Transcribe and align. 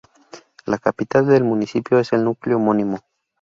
La 0.65 0.79
capital 0.79 1.27
del 1.27 1.43
municipio 1.43 1.99
es 1.99 2.11
el 2.13 2.23
núcleo 2.23 2.57
homónimo. 2.57 3.01